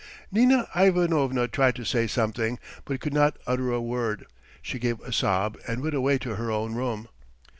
Nina 0.31 0.67
Ivanovna 0.75 1.47
tried 1.47 1.75
to 1.75 1.85
say 1.85 2.07
something, 2.07 2.57
but 2.85 2.99
could 2.99 3.13
not 3.13 3.37
utter 3.45 3.71
a 3.71 3.79
word; 3.79 4.25
she 4.59 4.79
gave 4.79 4.99
a 5.01 5.13
sob 5.13 5.59
and 5.67 5.83
went 5.83 5.93
away 5.93 6.17
to 6.17 6.37
her 6.37 6.51
own 6.51 6.73
room. 6.73 7.07